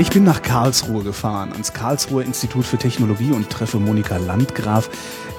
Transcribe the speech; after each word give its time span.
Ich 0.00 0.08
bin 0.08 0.24
nach 0.24 0.40
Karlsruhe 0.40 1.04
gefahren, 1.04 1.52
ans 1.52 1.74
Karlsruher 1.74 2.24
Institut 2.24 2.64
für 2.64 2.78
Technologie 2.78 3.32
und 3.32 3.50
treffe 3.50 3.78
Monika 3.78 4.16
Landgraf, 4.16 4.88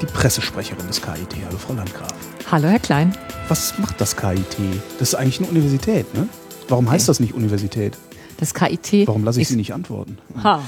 die 0.04 0.06
Pressesprecherin 0.06 0.86
des 0.86 1.02
KIT. 1.02 1.36
Hallo, 1.48 1.58
Frau 1.58 1.74
Landgraf. 1.74 2.14
Hallo, 2.52 2.68
Herr 2.68 2.78
Klein. 2.78 3.18
Was 3.48 3.80
macht 3.80 4.00
das 4.00 4.16
KIT? 4.16 4.58
Das 5.00 5.10
ist 5.10 5.16
eigentlich 5.16 5.40
eine 5.40 5.48
Universität, 5.48 6.14
ne? 6.14 6.30
Warum 6.68 6.92
heißt 6.92 7.10
das 7.10 7.20
nicht 7.20 7.34
Universität? 7.34 7.98
Das 8.38 8.54
KIT. 8.54 9.08
Warum 9.08 9.24
lasse 9.24 9.42
ich 9.42 9.48
Sie 9.48 9.56
nicht 9.56 9.74
antworten? 9.74 10.20
Ha. 10.44 10.62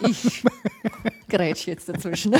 ich 0.06 0.44
grätsch 1.30 1.66
jetzt 1.66 1.88
dazwischen. 1.88 2.36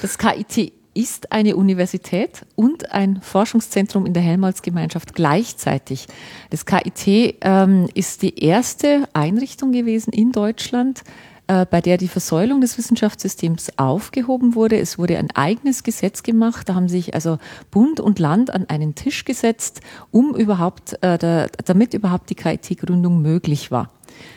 Das 0.00 0.16
KIT 0.16 0.72
ist 0.96 1.30
eine 1.30 1.56
Universität 1.56 2.46
und 2.54 2.90
ein 2.92 3.20
Forschungszentrum 3.20 4.06
in 4.06 4.14
der 4.14 4.22
Helmholtz-Gemeinschaft 4.22 5.14
gleichzeitig. 5.14 6.06
Das 6.50 6.64
KIT 6.64 7.36
ähm, 7.42 7.88
ist 7.94 8.22
die 8.22 8.42
erste 8.42 9.06
Einrichtung 9.12 9.72
gewesen 9.72 10.12
in 10.12 10.32
Deutschland, 10.32 11.02
äh, 11.48 11.66
bei 11.66 11.82
der 11.82 11.98
die 11.98 12.08
Versäulung 12.08 12.62
des 12.62 12.78
Wissenschaftssystems 12.78 13.78
aufgehoben 13.78 14.54
wurde. 14.54 14.78
Es 14.78 14.98
wurde 14.98 15.18
ein 15.18 15.30
eigenes 15.32 15.82
Gesetz 15.82 16.22
gemacht. 16.22 16.68
Da 16.68 16.74
haben 16.74 16.88
sich 16.88 17.14
also 17.14 17.38
Bund 17.70 18.00
und 18.00 18.18
Land 18.18 18.50
an 18.50 18.64
einen 18.68 18.94
Tisch 18.94 19.26
gesetzt, 19.26 19.82
um 20.10 20.34
überhaupt, 20.34 20.94
äh, 21.02 21.18
da, 21.18 21.46
damit 21.66 21.92
überhaupt 21.92 22.30
die 22.30 22.34
KIT-Gründung 22.34 23.20
möglich 23.20 23.70
war. 23.70 23.90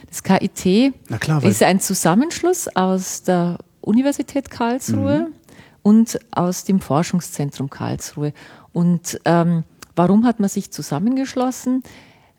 Das 0.09 0.23
KIT 0.23 0.94
klar, 1.22 1.44
ist 1.44 1.64
ein 1.64 1.80
Zusammenschluss 1.80 2.67
aus 2.75 3.23
der 3.23 3.59
Universität 3.81 4.52
Karlsruhe, 4.52 5.30
mhm 5.30 5.39
und 5.83 6.19
aus 6.31 6.63
dem 6.63 6.80
Forschungszentrum 6.80 7.69
Karlsruhe. 7.69 8.33
Und 8.73 9.19
ähm, 9.25 9.63
warum 9.95 10.25
hat 10.25 10.39
man 10.39 10.49
sich 10.49 10.72
zusammengeschlossen? 10.72 11.83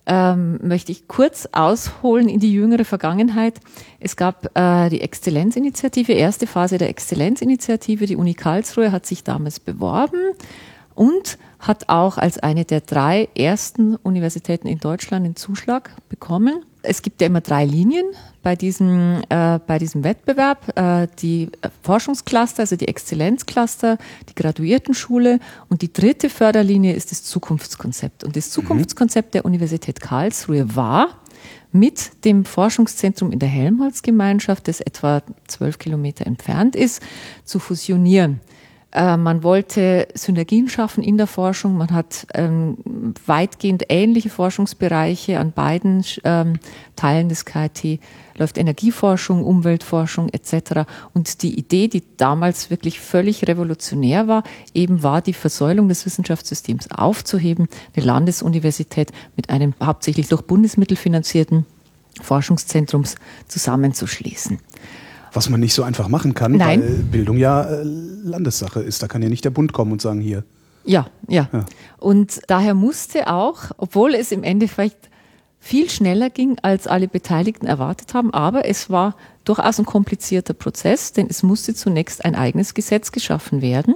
Ähm, 0.07 0.59
möchte 0.63 0.93
ich 0.93 1.09
kurz 1.09 1.47
ausholen 1.53 2.29
in 2.29 2.41
die 2.41 2.53
jüngere 2.53 2.85
Vergangenheit. 2.85 3.61
Es 4.01 4.17
gab 4.17 4.57
äh, 4.57 4.89
die 4.89 5.03
Exzellenzinitiative, 5.03 6.13
erste 6.13 6.47
Phase 6.47 6.79
der 6.79 6.89
Exzellenzinitiative. 6.89 8.07
Die 8.07 8.17
Uni 8.17 8.35
Karlsruhe 8.35 8.93
hat 8.93 9.07
sich 9.07 9.25
damals 9.25 9.61
beworben 9.61 10.19
und 10.95 11.39
hat 11.59 11.89
auch 11.89 12.19
als 12.19 12.39
eine 12.39 12.65
der 12.65 12.81
drei 12.81 13.29
ersten 13.37 13.97
Universitäten 13.97 14.67
in 14.67 14.79
Deutschland 14.79 15.27
den 15.27 15.37
Zuschlag 15.37 15.91
bekommen. 16.09 16.65
Es 16.83 17.03
gibt 17.03 17.21
ja 17.21 17.27
immer 17.27 17.41
drei 17.41 17.65
Linien 17.65 18.07
bei 18.43 18.57
diesem, 18.57 19.23
äh, 19.29 19.59
bei 19.67 19.79
diesem 19.79 20.03
Wettbewerb. 20.03 20.77
Äh, 20.77 21.09
die 21.21 21.51
Forschungscluster, 21.83 22.61
also 22.61 22.77
die 22.77 22.89
Exzellenzcluster, 22.89 23.99
die 24.29 24.35
Graduiertenschule 24.35 25.41
und 25.69 25.83
die 25.83 25.93
dritte 25.93 26.31
Förderlinie 26.31 26.95
ist 26.95 27.11
das 27.11 27.23
Zukunftskonzept. 27.25 28.25
Und 28.25 28.37
das 28.37 28.49
mhm. 28.49 28.53
Zukunftskonzept 28.53 29.35
der 29.35 29.45
Universität 29.45 30.01
Karlsruhe 30.01 30.75
war, 30.75 31.21
mit 31.73 32.25
dem 32.25 32.45
Forschungszentrum 32.45 33.31
in 33.31 33.39
der 33.39 33.49
Helmholtz-Gemeinschaft, 33.49 34.67
das 34.69 34.81
etwa 34.81 35.23
zwölf 35.47 35.79
Kilometer 35.79 36.27
entfernt 36.27 36.75
ist, 36.75 37.03
zu 37.45 37.59
fusionieren. 37.59 38.41
Äh, 38.93 39.17
man 39.17 39.43
wollte 39.45 40.09
Synergien 40.15 40.69
schaffen 40.69 41.05
in 41.05 41.17
der 41.17 41.29
Forschung. 41.29 41.77
Man 41.77 41.93
hat 41.93 42.27
ähm, 42.35 42.79
weitgehend 43.25 43.85
ähnliche 43.89 44.31
Forschungsbereiche 44.31 45.39
an 45.39 45.53
beiden 45.53 46.05
ähm, 46.25 46.59
Teilen 46.97 47.29
des 47.29 47.45
KIT. 47.45 48.01
Läuft 48.37 48.59
Energieforschung, 48.59 49.45
Umweltforschung 49.45 50.29
etc. 50.31 50.89
Und 51.15 51.43
die 51.43 51.59
Idee, 51.59 51.89
die 51.89 52.03
damals 52.17 52.71
wirklich 52.71 52.99
völlig 52.99 53.47
revolutionär 53.47 54.27
war, 54.27 54.43
eben 54.75 55.03
war 55.03 55.21
die 55.21 55.35
Versäulung 55.35 55.89
des 55.89 56.05
Wissenschaftssystems 56.05 56.91
aufzuheben, 56.91 57.69
eine 57.95 58.05
Landesuniversität 58.05 59.13
mit 59.37 59.51
einem 59.51 59.75
hauptsächlich 59.83 60.29
durch 60.29 60.43
Bundesmittel 60.43 60.97
finanzierten 60.97 61.67
Forschungszentrums 62.23 63.15
zusammenzuschließen 63.47 64.59
was 65.33 65.49
man 65.49 65.61
nicht 65.61 65.75
so 65.75 65.83
einfach 65.83 66.09
machen 66.09 66.35
kann, 66.35 66.53
Nein. 66.53 66.83
weil 66.83 66.89
Bildung 67.11 67.37
ja 67.37 67.63
äh, 67.63 67.83
Landessache 67.83 68.81
ist. 68.81 69.03
Da 69.03 69.09
kann 69.09 69.23
ja 69.23 69.29
nicht 69.29 69.45
der 69.45 69.51
Bund 69.51 69.73
kommen 69.73 69.93
und 69.93 70.03
sagen, 70.03 70.21
hier. 70.21 70.45
Ja, 70.85 71.07
ja, 71.29 71.49
ja. 71.53 71.65
Und 71.99 72.41
daher 72.47 72.75
musste 72.75 73.29
auch, 73.29 73.65
obwohl 73.77 74.15
es 74.15 74.33
im 74.33 74.43
Endeffekt 74.43 75.11
viel 75.59 75.91
schneller 75.91 76.31
ging, 76.31 76.57
als 76.63 76.87
alle 76.87 77.07
Beteiligten 77.07 77.67
erwartet 77.67 78.15
haben, 78.15 78.33
aber 78.33 78.65
es 78.67 78.89
war 78.89 79.15
durchaus 79.45 79.79
ein 79.79 79.85
komplizierter 79.85 80.55
Prozess, 80.55 81.13
denn 81.13 81.27
es 81.29 81.43
musste 81.43 81.75
zunächst 81.75 82.25
ein 82.25 82.35
eigenes 82.35 82.73
Gesetz 82.73 83.13
geschaffen 83.13 83.61
werden. 83.61 83.95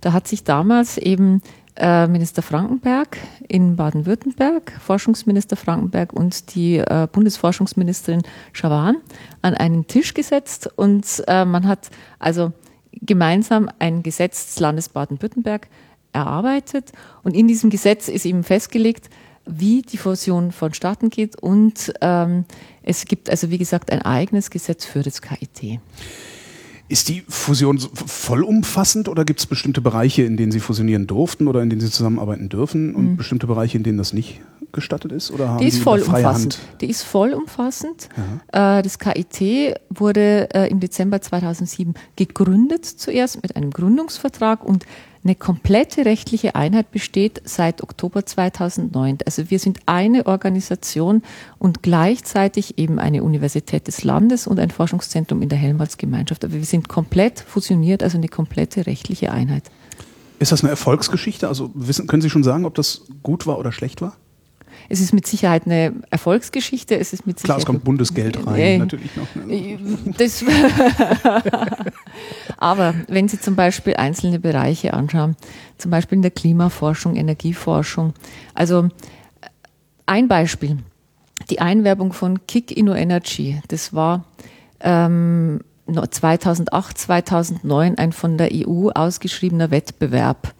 Da 0.00 0.12
hat 0.12 0.28
sich 0.28 0.44
damals 0.44 0.98
eben 0.98 1.42
äh, 1.76 2.06
Minister 2.06 2.42
Frankenberg 2.42 3.16
in 3.48 3.76
Baden-Württemberg, 3.76 4.72
Forschungsminister 4.80 5.56
Frankenberg 5.56 6.12
und 6.12 6.54
die 6.54 6.76
äh, 6.76 7.08
Bundesforschungsministerin 7.10 8.22
Schawan 8.52 8.96
an 9.40 9.54
einen 9.54 9.86
Tisch 9.86 10.14
gesetzt 10.14 10.68
und 10.76 11.22
äh, 11.28 11.44
man 11.44 11.66
hat 11.66 11.90
also 12.18 12.52
gemeinsam 12.92 13.70
ein 13.78 14.02
Gesetz 14.02 14.46
des 14.46 14.60
Landes 14.60 14.88
Baden-Württemberg 14.90 15.68
erarbeitet 16.12 16.92
und 17.22 17.34
in 17.34 17.48
diesem 17.48 17.70
Gesetz 17.70 18.08
ist 18.08 18.26
eben 18.26 18.44
festgelegt, 18.44 19.08
wie 19.46 19.82
die 19.82 19.96
Fusion 19.96 20.52
vonstatten 20.52 21.10
geht 21.10 21.36
und 21.36 21.92
ähm, 22.00 22.44
es 22.82 23.06
gibt 23.06 23.30
also 23.30 23.50
wie 23.50 23.58
gesagt 23.58 23.90
ein 23.90 24.02
eigenes 24.02 24.50
Gesetz 24.50 24.84
für 24.84 25.02
das 25.02 25.22
KIT. 25.22 25.80
Ist 26.88 27.08
die 27.08 27.22
Fusion 27.26 27.78
vollumfassend 27.78 29.08
oder 29.08 29.24
gibt 29.24 29.40
es 29.40 29.46
bestimmte 29.46 29.80
Bereiche, 29.80 30.22
in 30.22 30.36
denen 30.36 30.52
Sie 30.52 30.60
fusionieren 30.60 31.06
durften 31.06 31.48
oder 31.48 31.62
in 31.62 31.70
denen 31.70 31.80
Sie 31.80 31.90
zusammenarbeiten 31.90 32.48
dürfen 32.48 32.94
und 32.94 33.12
mhm. 33.12 33.16
bestimmte 33.16 33.46
Bereiche, 33.46 33.78
in 33.78 33.84
denen 33.84 33.98
das 33.98 34.12
nicht 34.12 34.40
gestattet 34.72 35.12
ist? 35.12 35.30
Oder 35.30 35.48
haben 35.48 35.58
die 35.58 35.68
ist 35.68 35.82
vollumfassend. 35.82 36.58
Die 36.80 36.90
ist 36.90 37.02
vollumfassend. 37.02 38.08
Äh, 38.48 38.82
das 38.82 38.98
KIT 38.98 39.76
wurde 39.90 40.48
äh, 40.54 40.70
im 40.70 40.80
Dezember 40.80 41.20
2007 41.20 41.94
gegründet 42.16 42.84
zuerst 42.84 43.42
mit 43.42 43.56
einem 43.56 43.70
Gründungsvertrag 43.70 44.64
und 44.64 44.84
eine 45.24 45.36
komplette 45.36 46.04
rechtliche 46.04 46.56
Einheit 46.56 46.90
besteht 46.90 47.42
seit 47.44 47.82
Oktober 47.82 48.26
2009. 48.26 49.18
Also 49.24 49.50
wir 49.50 49.60
sind 49.60 49.78
eine 49.86 50.26
Organisation 50.26 51.22
und 51.58 51.82
gleichzeitig 51.82 52.78
eben 52.78 52.98
eine 52.98 53.22
Universität 53.22 53.86
des 53.86 54.02
Landes 54.02 54.48
und 54.48 54.58
ein 54.58 54.70
Forschungszentrum 54.70 55.40
in 55.40 55.48
der 55.48 55.58
Helmholtz-Gemeinschaft. 55.58 56.44
Aber 56.44 56.54
wir 56.54 56.64
sind 56.64 56.88
komplett 56.88 57.38
fusioniert, 57.38 58.02
also 58.02 58.18
eine 58.18 58.28
komplette 58.28 58.86
rechtliche 58.86 59.30
Einheit. 59.30 59.70
Ist 60.40 60.50
das 60.50 60.62
eine 60.62 60.70
Erfolgsgeschichte? 60.70 61.46
Also 61.46 61.70
wissen, 61.74 62.08
können 62.08 62.22
Sie 62.22 62.30
schon 62.30 62.42
sagen, 62.42 62.64
ob 62.64 62.74
das 62.74 63.02
gut 63.22 63.46
war 63.46 63.60
oder 63.60 63.70
schlecht 63.70 64.02
war? 64.02 64.16
Es 64.88 65.00
ist 65.00 65.14
mit 65.14 65.26
Sicherheit 65.26 65.66
eine 65.66 65.94
Erfolgsgeschichte. 66.10 66.98
Es 66.98 67.12
ist 67.12 67.26
mit 67.26 67.42
Klar, 67.42 67.58
es 67.58 67.66
kommt 67.66 67.84
Bundesgeld 67.84 68.46
rein, 68.46 68.58
äh, 68.58 68.78
natürlich 68.78 69.10
noch. 69.16 69.26
Ne? 69.34 69.78
Das 70.18 70.44
Aber 72.62 72.94
wenn 73.08 73.26
Sie 73.26 73.40
zum 73.40 73.56
Beispiel 73.56 73.96
einzelne 73.96 74.38
Bereiche 74.38 74.94
anschauen, 74.94 75.34
zum 75.78 75.90
Beispiel 75.90 76.14
in 76.14 76.22
der 76.22 76.30
Klimaforschung, 76.30 77.16
Energieforschung, 77.16 78.14
also 78.54 78.88
ein 80.06 80.28
Beispiel, 80.28 80.78
die 81.50 81.60
Einwerbung 81.60 82.12
von 82.12 82.46
Kick 82.46 82.70
Inno 82.70 82.94
Energy, 82.94 83.60
das 83.66 83.94
war 83.94 84.26
ähm, 84.78 85.62
2008, 86.08 86.96
2009 86.96 87.98
ein 87.98 88.12
von 88.12 88.38
der 88.38 88.50
EU 88.52 88.90
ausgeschriebener 88.90 89.72
Wettbewerb 89.72 90.54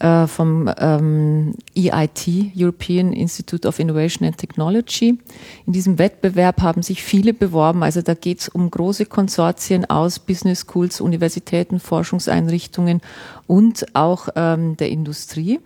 äh, 0.00 0.26
vom 0.26 0.70
ähm, 0.78 1.54
EIT, 1.76 2.52
European 2.56 3.12
Institute 3.12 3.66
of 3.66 3.78
Innovation 3.78 4.26
and 4.26 4.38
Technology. 4.38 5.18
In 5.66 5.72
diesem 5.72 5.98
Wettbewerb 5.98 6.62
haben 6.62 6.82
sich 6.82 7.02
viele 7.02 7.34
beworben. 7.34 7.82
Also 7.82 8.02
da 8.02 8.14
geht 8.14 8.40
es 8.40 8.48
um 8.48 8.70
große 8.70 9.06
Konsortien 9.06 9.88
aus 9.88 10.18
Business 10.18 10.66
Schools, 10.66 11.00
Universitäten, 11.00 11.80
Forschungseinrichtungen 11.80 13.00
und 13.46 13.86
auch 13.94 14.28
ähm, 14.36 14.76
der 14.76 14.90
Industrie. 14.90 15.60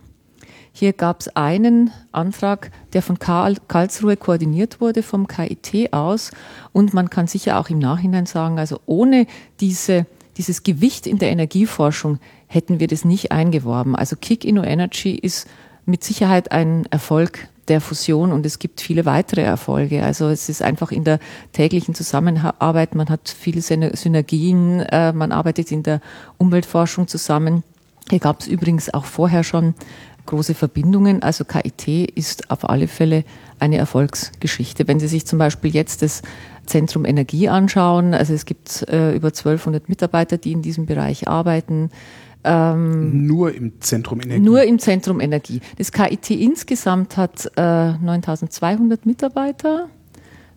Hier 0.75 0.91
gab 0.91 1.21
es 1.21 1.35
einen 1.35 1.91
Antrag, 2.11 2.71
der 2.93 3.03
von 3.03 3.19
Karl, 3.19 3.57
Karlsruhe 3.67 4.17
koordiniert 4.17 4.81
wurde, 4.81 5.03
vom 5.03 5.27
KIT 5.27 5.93
aus. 5.93 6.31
Und 6.71 6.95
man 6.95 7.11
kann 7.11 7.27
sicher 7.27 7.59
auch 7.59 7.69
im 7.69 7.77
Nachhinein 7.77 8.25
sagen, 8.25 8.57
also 8.57 8.79
ohne 8.87 9.27
diese, 9.59 10.07
dieses 10.37 10.63
Gewicht 10.63 11.07
in 11.07 11.19
der 11.19 11.29
Energieforschung 11.29 12.19
hätten 12.47 12.79
wir 12.79 12.87
das 12.87 13.05
nicht 13.05 13.31
eingeworben. 13.31 13.95
Also 13.95 14.15
Kick 14.19 14.45
Inno 14.45 14.63
Energy 14.63 15.15
ist 15.15 15.47
mit 15.85 16.03
Sicherheit 16.03 16.51
ein 16.51 16.85
Erfolg 16.89 17.47
der 17.67 17.79
Fusion 17.79 18.31
und 18.31 18.45
es 18.45 18.59
gibt 18.59 18.81
viele 18.81 19.05
weitere 19.05 19.41
Erfolge. 19.41 20.03
Also 20.03 20.27
es 20.27 20.49
ist 20.49 20.61
einfach 20.61 20.91
in 20.91 21.03
der 21.03 21.19
täglichen 21.53 21.95
Zusammenarbeit, 21.95 22.95
man 22.95 23.09
hat 23.09 23.29
viele 23.29 23.61
Synergien, 23.61 24.81
äh, 24.81 25.13
man 25.13 25.31
arbeitet 25.31 25.71
in 25.71 25.83
der 25.83 26.01
Umweltforschung 26.37 27.07
zusammen. 27.07 27.63
Hier 28.09 28.19
gab 28.19 28.41
es 28.41 28.47
übrigens 28.47 28.93
auch 28.93 29.05
vorher 29.05 29.43
schon 29.43 29.75
große 30.25 30.53
Verbindungen. 30.53 31.21
Also 31.23 31.45
KIT 31.45 31.87
ist 32.15 32.49
auf 32.51 32.69
alle 32.69 32.87
Fälle 32.87 33.23
eine 33.59 33.77
Erfolgsgeschichte. 33.77 34.87
Wenn 34.87 34.99
Sie 34.99 35.07
sich 35.07 35.25
zum 35.25 35.39
Beispiel 35.39 35.73
jetzt 35.73 36.01
das 36.01 36.21
Zentrum 36.65 37.05
Energie 37.05 37.49
anschauen, 37.49 38.13
also 38.13 38.33
es 38.33 38.45
gibt 38.45 38.87
äh, 38.89 39.15
über 39.15 39.27
1200 39.29 39.89
Mitarbeiter, 39.89 40.37
die 40.37 40.51
in 40.51 40.61
diesem 40.61 40.85
Bereich 40.85 41.27
arbeiten. 41.27 41.89
Ähm, 42.43 43.25
nur 43.25 43.53
im 43.53 43.79
Zentrum 43.79 44.21
Energie? 44.21 44.41
Nur 44.41 44.63
im 44.63 44.79
Zentrum 44.79 45.19
Energie. 45.19 45.61
Das 45.77 45.91
KIT 45.91 46.31
insgesamt 46.31 47.15
hat 47.17 47.49
äh, 47.55 47.93
9200 47.93 49.05
Mitarbeiter, 49.05 49.87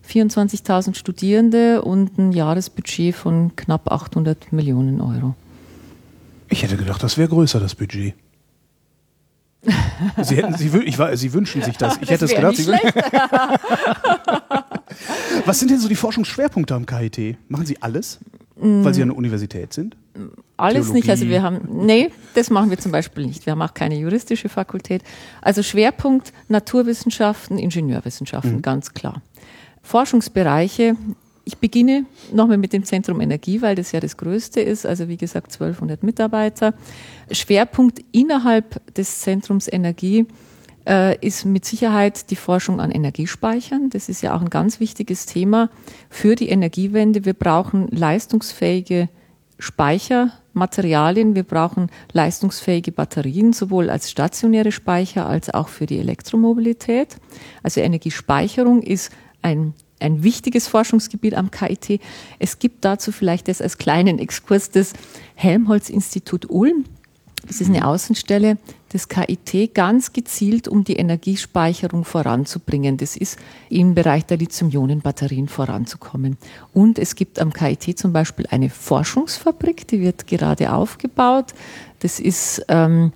24.000 0.09 0.95
Studierende 0.95 1.81
und 1.81 2.17
ein 2.17 2.31
Jahresbudget 2.31 3.15
von 3.15 3.55
knapp 3.55 3.91
800 3.91 4.51
Millionen 4.51 5.01
Euro. 5.01 5.35
Ich 6.49 6.63
hätte 6.63 6.77
gedacht, 6.77 7.03
das 7.03 7.17
wäre 7.17 7.29
größer, 7.29 7.59
das 7.59 7.75
Budget. 7.75 8.13
Sie, 10.21 10.35
hätten, 10.35 10.55
Sie, 10.55 10.69
ich 10.85 10.99
war, 10.99 11.15
Sie 11.17 11.33
wünschen 11.33 11.61
sich 11.61 11.77
das. 11.77 11.95
Ich 11.95 12.01
das 12.01 12.09
hätte 12.09 12.25
es 12.25 12.35
gedacht. 12.35 12.55
Sie 12.55 12.67
Was 15.45 15.59
sind 15.59 15.71
denn 15.71 15.79
so 15.79 15.87
die 15.87 15.95
Forschungsschwerpunkte 15.95 16.75
am 16.75 16.85
KIT? 16.85 17.37
Machen 17.49 17.65
Sie 17.65 17.81
alles, 17.81 18.19
weil 18.55 18.93
Sie 18.93 19.01
eine 19.01 19.13
Universität 19.13 19.73
sind? 19.73 19.97
Alles 20.57 20.85
Theologie. 20.85 20.93
nicht. 20.93 21.09
Also 21.09 21.27
wir 21.27 21.43
haben, 21.43 21.85
nee, 21.85 22.11
das 22.33 22.49
machen 22.49 22.69
wir 22.69 22.77
zum 22.77 22.91
Beispiel 22.91 23.25
nicht. 23.25 23.45
Wir 23.45 23.51
haben 23.51 23.61
auch 23.61 23.73
keine 23.73 23.97
juristische 23.97 24.49
Fakultät. 24.49 25.03
Also 25.41 25.63
Schwerpunkt 25.63 26.33
Naturwissenschaften, 26.47 27.57
Ingenieurwissenschaften, 27.57 28.57
mhm. 28.57 28.61
ganz 28.61 28.93
klar. 28.93 29.21
Forschungsbereiche 29.83 30.95
ich 31.47 31.59
beginne 31.59 32.05
nochmal 32.33 32.57
mit 32.57 32.73
dem 32.73 32.83
Zentrum 32.83 33.21
Energie, 33.21 33.61
weil 33.61 33.75
das 33.75 33.93
ja 33.93 34.01
das 34.01 34.17
größte 34.17 34.59
ist, 34.59 34.85
also 34.85 35.07
wie 35.07 35.15
gesagt 35.15 35.53
1200 35.53 36.03
Mitarbeiter. 36.03 36.73
Schwerpunkt 37.31 38.01
innerhalb 38.11 38.93
des 38.93 39.21
Zentrums 39.21 39.71
Energie 39.71 40.25
äh, 40.85 41.17
ist 41.25 41.45
mit 41.45 41.63
Sicherheit 41.63 42.31
die 42.31 42.35
Forschung 42.35 42.81
an 42.81 42.91
Energiespeichern. 42.91 43.89
Das 43.89 44.09
ist 44.09 44.21
ja 44.21 44.35
auch 44.35 44.41
ein 44.41 44.49
ganz 44.49 44.81
wichtiges 44.81 45.25
Thema 45.25 45.69
für 46.09 46.35
die 46.35 46.49
Energiewende. 46.49 47.23
Wir 47.23 47.33
brauchen 47.33 47.87
leistungsfähige 47.91 49.07
Speichermaterialien, 49.57 51.33
wir 51.33 51.43
brauchen 51.43 51.89
leistungsfähige 52.11 52.91
Batterien, 52.91 53.53
sowohl 53.53 53.89
als 53.89 54.11
stationäre 54.11 54.73
Speicher 54.73 55.25
als 55.25 55.49
auch 55.49 55.69
für 55.69 55.85
die 55.85 55.99
Elektromobilität. 55.99 57.15
Also 57.63 57.79
Energiespeicherung 57.79 58.81
ist 58.81 59.13
ein 59.41 59.73
ein 59.99 60.23
wichtiges 60.23 60.67
Forschungsgebiet 60.67 61.35
am 61.35 61.51
KIT. 61.51 62.01
Es 62.39 62.59
gibt 62.59 62.85
dazu 62.85 63.11
vielleicht 63.11 63.47
das 63.47 63.61
als 63.61 63.77
kleinen 63.77 64.19
Exkurs 64.19 64.69
das 64.69 64.93
Helmholtz-Institut 65.35 66.49
Ulm. 66.49 66.85
Das 67.47 67.61
ist 67.61 67.69
eine 67.69 67.87
Außenstelle 67.87 68.57
des 68.91 69.07
KIT 69.07 69.73
ganz 69.73 70.11
gezielt, 70.11 70.67
um 70.67 70.83
die 70.83 70.97
Energiespeicherung 70.97 72.03
voranzubringen. 72.03 72.97
Das 72.97 73.15
ist 73.15 73.37
im 73.69 73.95
Bereich 73.95 74.25
der 74.25 74.37
Lithium-Ionen-Batterien 74.37 75.47
voranzukommen. 75.47 76.37
Und 76.73 76.99
es 76.99 77.15
gibt 77.15 77.39
am 77.39 77.53
KIT 77.53 77.97
zum 77.97 78.11
Beispiel 78.11 78.47
eine 78.49 78.69
Forschungsfabrik, 78.69 79.87
die 79.87 80.01
wird 80.01 80.27
gerade 80.27 80.73
aufgebaut. 80.73 81.53
Das 81.99 82.19
ist, 82.19 82.65
ähm, 82.67 83.13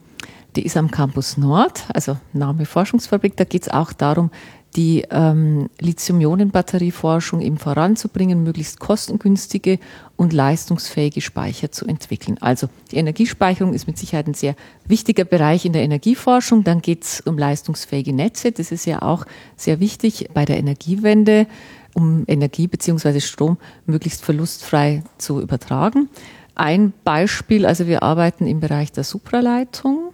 die 0.56 0.66
ist 0.66 0.78
am 0.78 0.92
Campus 0.92 1.38
Nord, 1.38 1.84
also 1.94 2.18
Name 2.32 2.66
Forschungsfabrik. 2.66 3.36
Da 3.36 3.44
geht 3.44 3.64
es 3.64 3.70
auch 3.70 3.92
darum, 3.92 4.32
die 4.76 5.04
ähm, 5.12 5.70
Lithium-Ionen-Batterieforschung 5.80 7.42
eben 7.42 7.58
voranzubringen, 7.58 8.44
möglichst 8.44 8.80
kostengünstige 8.80 9.80
und 10.16 10.34
leistungsfähige 10.34 11.20
Speicher 11.20 11.72
zu 11.72 11.86
entwickeln. 11.86 12.38
Also 12.40 12.68
die 12.92 12.98
Energiespeicherung 12.98 13.74
ist 13.74 13.88
mit 13.88 13.98
Sicherheit 13.98 14.28
ein 14.28 14.34
sehr 14.34 14.56
wichtiger 14.86 15.26
Bereich 15.26 15.66
in 15.66 15.74
der 15.74 15.84
Energieforschung. 15.84 16.64
Dann 16.64 16.82
geht 16.82 17.04
es 17.04 17.22
um 17.22 17.38
leistungsfähige 17.38 18.14
Netze. 18.14 18.52
Das 18.52 18.72
ist 18.72 18.86
ja 18.86 19.02
auch 19.02 19.26
sehr 19.58 19.80
wichtig 19.80 20.30
bei 20.34 20.46
der 20.46 20.58
Energiewende, 20.58 21.48
um 21.94 22.24
Energie 22.28 22.68
bzw. 22.68 23.20
Strom 23.20 23.58
möglichst 23.86 24.24
verlustfrei 24.24 25.04
zu 25.18 25.42
übertragen. 25.42 26.10
Ein 26.56 26.94
Beispiel, 27.04 27.66
also 27.66 27.88
wir 27.88 28.04
arbeiten 28.04 28.48
im 28.48 28.60
Bereich 28.60 28.92
der 28.92 29.04
Supraleitung. 29.04 30.14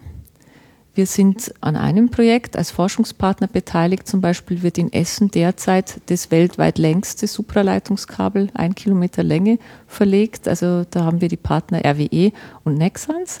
Wir 0.98 1.06
sind 1.06 1.54
an 1.60 1.76
einem 1.76 2.08
Projekt 2.08 2.56
als 2.56 2.72
Forschungspartner 2.72 3.46
beteiligt. 3.46 4.08
Zum 4.08 4.20
Beispiel 4.20 4.64
wird 4.64 4.78
in 4.78 4.92
Essen 4.92 5.30
derzeit 5.30 6.00
das 6.06 6.32
weltweit 6.32 6.76
längste 6.76 7.28
Supraleitungskabel, 7.28 8.48
ein 8.54 8.74
Kilometer 8.74 9.22
Länge, 9.22 9.60
verlegt. 9.86 10.48
Also 10.48 10.84
da 10.90 11.04
haben 11.04 11.20
wir 11.20 11.28
die 11.28 11.36
Partner 11.36 11.82
RWE 11.84 12.32
und 12.64 12.74
Nexans. 12.78 13.38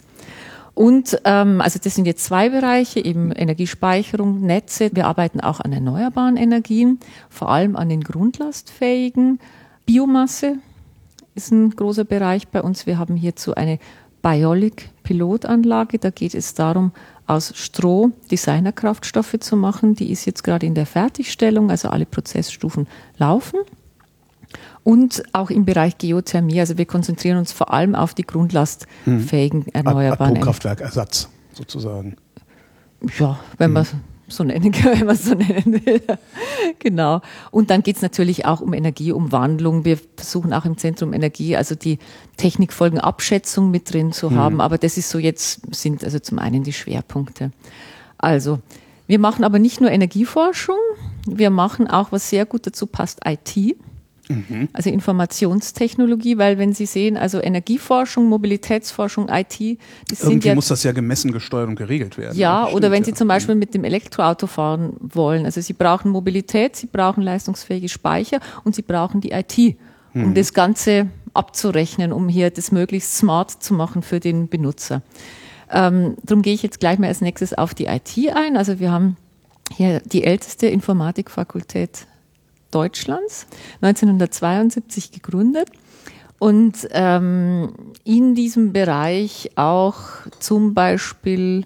Und 0.74 1.20
ähm, 1.24 1.60
also 1.60 1.80
das 1.82 1.96
sind 1.96 2.06
jetzt 2.06 2.24
zwei 2.26 2.48
Bereiche, 2.48 3.04
eben 3.04 3.32
Energiespeicherung, 3.32 4.40
Netze. 4.40 4.90
Wir 4.92 5.08
arbeiten 5.08 5.40
auch 5.40 5.58
an 5.58 5.72
erneuerbaren 5.72 6.36
Energien, 6.36 7.00
vor 7.28 7.50
allem 7.50 7.74
an 7.74 7.88
den 7.88 8.04
grundlastfähigen. 8.04 9.40
Biomasse 9.84 10.58
ist 11.34 11.50
ein 11.50 11.70
großer 11.70 12.04
Bereich 12.04 12.46
bei 12.46 12.62
uns. 12.62 12.86
Wir 12.86 12.98
haben 12.98 13.16
hierzu 13.16 13.56
eine 13.56 13.80
Biolic-Pilotanlage. 14.22 15.98
Da 15.98 16.10
geht 16.10 16.34
es 16.34 16.54
darum, 16.54 16.92
aus 17.28 17.52
Stroh 17.56 18.10
Designerkraftstoffe 18.30 19.36
zu 19.40 19.56
machen. 19.56 19.94
Die 19.94 20.10
ist 20.10 20.24
jetzt 20.24 20.42
gerade 20.42 20.66
in 20.66 20.74
der 20.74 20.86
Fertigstellung, 20.86 21.70
also 21.70 21.88
alle 21.88 22.06
Prozessstufen 22.06 22.86
laufen. 23.16 23.60
Und 24.82 25.22
auch 25.32 25.50
im 25.50 25.64
Bereich 25.64 25.98
Geothermie, 25.98 26.60
also 26.60 26.78
wir 26.78 26.86
konzentrieren 26.86 27.36
uns 27.36 27.52
vor 27.52 27.72
allem 27.72 27.94
auf 27.94 28.14
die 28.14 28.22
grundlastfähigen 28.22 29.66
hm. 29.66 29.72
erneuerbaren 29.74 30.32
Atomkraftwerkersatz 30.32 31.28
sozusagen. 31.52 32.16
Ja, 33.18 33.38
wenn 33.58 33.72
man 33.72 33.84
hm 33.84 34.00
so 34.28 34.44
nennen, 34.44 34.72
wenn 34.84 35.06
man 35.06 35.14
es 35.14 35.24
so 35.24 35.34
nennen 35.34 35.84
will. 35.84 36.02
genau. 36.78 37.20
Und 37.50 37.70
dann 37.70 37.82
geht 37.82 37.96
es 37.96 38.02
natürlich 38.02 38.46
auch 38.46 38.60
um 38.60 38.72
Energieumwandlung. 38.72 39.84
Wir 39.84 39.98
versuchen 40.16 40.52
auch 40.52 40.64
im 40.64 40.76
Zentrum 40.76 41.12
Energie, 41.12 41.56
also 41.56 41.74
die 41.74 41.98
Technikfolgenabschätzung 42.36 43.70
mit 43.70 43.92
drin 43.92 44.12
zu 44.12 44.30
mhm. 44.30 44.36
haben. 44.36 44.60
Aber 44.60 44.78
das 44.78 44.96
ist 44.96 45.10
so 45.10 45.18
jetzt, 45.18 45.74
sind 45.74 46.04
also 46.04 46.18
zum 46.18 46.38
einen 46.38 46.62
die 46.62 46.72
Schwerpunkte. 46.72 47.50
Also, 48.18 48.58
wir 49.06 49.18
machen 49.18 49.44
aber 49.44 49.58
nicht 49.58 49.80
nur 49.80 49.90
Energieforschung, 49.90 50.76
wir 51.26 51.50
machen 51.50 51.88
auch, 51.88 52.12
was 52.12 52.28
sehr 52.28 52.46
gut 52.46 52.66
dazu 52.66 52.86
passt, 52.86 53.20
IT. 53.24 53.76
Mhm. 54.28 54.68
Also 54.72 54.90
Informationstechnologie, 54.90 56.38
weil 56.38 56.58
wenn 56.58 56.72
Sie 56.72 56.86
sehen, 56.86 57.16
also 57.16 57.40
Energieforschung, 57.40 58.26
Mobilitätsforschung, 58.26 59.28
IT, 59.28 59.78
das 60.08 60.20
Irgendwie 60.20 60.32
sind 60.32 60.44
ja, 60.44 60.54
muss 60.54 60.68
das 60.68 60.82
ja 60.82 60.92
gemessen, 60.92 61.32
gesteuert 61.32 61.68
und 61.68 61.76
geregelt 61.76 62.18
werden. 62.18 62.36
Ja, 62.36 62.64
oder 62.64 62.70
stimmt, 62.70 62.92
wenn 62.92 63.04
Sie 63.04 63.10
ja. 63.12 63.16
zum 63.16 63.28
Beispiel 63.28 63.54
mit 63.54 63.74
dem 63.74 63.84
Elektroauto 63.84 64.46
fahren 64.46 64.94
wollen. 65.00 65.44
Also 65.44 65.60
Sie 65.60 65.72
brauchen 65.72 66.10
Mobilität, 66.10 66.76
Sie 66.76 66.86
brauchen 66.86 67.22
leistungsfähige 67.22 67.88
Speicher 67.88 68.40
und 68.64 68.74
Sie 68.74 68.82
brauchen 68.82 69.20
die 69.20 69.32
IT, 69.32 69.76
um 70.14 70.30
mhm. 70.30 70.34
das 70.34 70.52
Ganze 70.52 71.08
abzurechnen, 71.34 72.12
um 72.12 72.28
hier 72.28 72.50
das 72.50 72.72
möglichst 72.72 73.16
smart 73.16 73.50
zu 73.62 73.74
machen 73.74 74.02
für 74.02 74.20
den 74.20 74.48
Benutzer. 74.48 75.02
Ähm, 75.70 76.16
darum 76.22 76.42
gehe 76.42 76.54
ich 76.54 76.62
jetzt 76.62 76.80
gleich 76.80 76.98
mal 76.98 77.08
als 77.08 77.20
nächstes 77.20 77.54
auf 77.54 77.74
die 77.74 77.86
IT 77.86 78.16
ein. 78.34 78.56
Also 78.56 78.80
wir 78.80 78.90
haben 78.90 79.16
hier 79.76 80.00
die 80.00 80.24
älteste 80.24 80.66
Informatikfakultät 80.66 82.06
Deutschlands, 82.70 83.46
1972 83.80 85.12
gegründet 85.12 85.68
und 86.38 86.88
ähm, 86.92 87.72
in 88.04 88.34
diesem 88.34 88.72
Bereich 88.72 89.50
auch 89.56 89.98
zum 90.38 90.74
Beispiel 90.74 91.64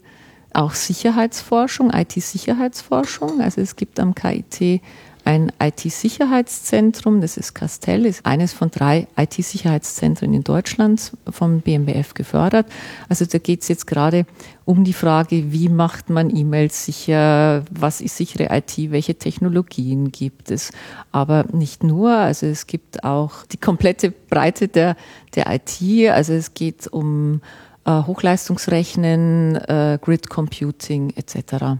auch 0.54 0.75
Sicherheitsforschung, 0.75 1.90
IT-Sicherheitsforschung. 1.90 3.40
Also 3.40 3.61
es 3.61 3.76
gibt 3.76 3.99
am 4.00 4.14
KIT 4.14 4.82
ein 5.24 5.52
IT-Sicherheitszentrum, 5.60 7.20
das 7.20 7.36
ist 7.36 7.54
Castell, 7.54 8.06
ist 8.06 8.26
eines 8.26 8.52
von 8.52 8.70
drei 8.70 9.06
IT-Sicherheitszentren 9.16 10.34
in 10.34 10.44
Deutschland 10.44 11.12
vom 11.30 11.60
BMBF 11.60 12.14
gefördert. 12.14 12.66
Also 13.08 13.24
da 13.24 13.38
geht 13.38 13.62
es 13.62 13.68
jetzt 13.68 13.86
gerade 13.86 14.26
um 14.64 14.84
die 14.84 14.92
Frage, 14.92 15.52
wie 15.52 15.68
macht 15.68 16.10
man 16.10 16.34
E-Mails 16.34 16.84
sicher, 16.84 17.64
was 17.70 18.00
ist 18.00 18.16
sichere 18.16 18.48
IT, 18.50 18.90
welche 18.90 19.14
Technologien 19.14 20.12
gibt 20.12 20.50
es. 20.50 20.72
Aber 21.10 21.44
nicht 21.52 21.84
nur, 21.84 22.10
also 22.10 22.46
es 22.46 22.66
gibt 22.66 23.04
auch 23.04 23.44
die 23.46 23.58
komplette 23.58 24.10
Breite 24.10 24.68
der, 24.68 24.96
der 25.34 25.46
IT, 25.52 26.10
also 26.10 26.32
es 26.32 26.54
geht 26.54 26.86
um 26.88 27.40
äh, 27.84 27.90
Hochleistungsrechnen, 27.90 29.56
äh, 29.56 29.98
Grid 30.00 30.28
Computing 30.28 31.12
etc. 31.16 31.78